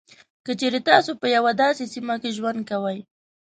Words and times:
که 0.45 0.51
چېري 0.59 0.79
تاسو 0.89 1.11
په 1.21 1.27
یوه 1.35 1.51
داسې 1.61 1.83
سیمه 1.93 2.15
کې 2.21 2.29
ژوند 2.37 2.59
کوئ. 2.69 2.99